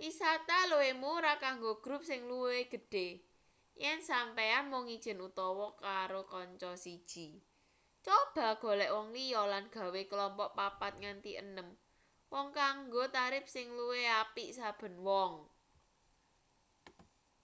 [0.00, 3.08] wisata luwih murah kanggo grup sing luwih gedhe
[3.82, 7.28] yen sampeyan mung ijen utawa karo kanca siji
[8.06, 11.68] coba golek wong liya lan gawe klompok papat nganti enem
[12.32, 15.34] wong kanggo tarip sing luwih apik saben wong